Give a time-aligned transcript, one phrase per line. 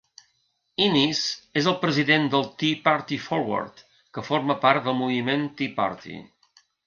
[0.85, 1.19] Innis
[1.61, 3.85] és el president del Tea Party Forward,
[4.17, 6.19] que forma part del moviment Tea Party.